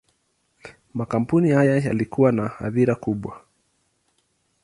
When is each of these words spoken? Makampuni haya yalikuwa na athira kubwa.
Makampuni 0.93 1.51
haya 1.51 1.77
yalikuwa 1.77 2.31
na 2.31 2.59
athira 2.59 2.95
kubwa. 2.95 3.41